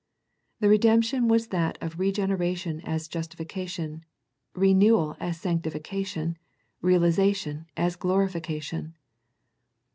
[0.61, 4.03] The redemption was that of re generation as justification,
[4.55, 6.37] renewal as sancti fication,
[6.81, 8.95] realization as glorification.